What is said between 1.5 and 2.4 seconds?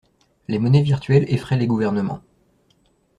les gouvernements.